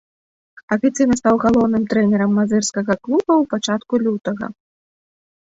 [0.75, 4.45] Афіцыйна стаў галоўным трэнерам мазырскага клуба ў пачатку лютага.